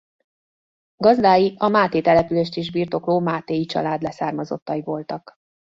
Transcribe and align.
Gazdái 0.97 1.55
a 1.57 1.67
Máté 1.67 2.01
települést 2.01 2.55
is 2.55 2.71
birtokló 2.71 3.19
Mátéi 3.19 3.65
család 3.65 4.01
leszármazottai 4.01 4.81
voltak. 4.81 5.33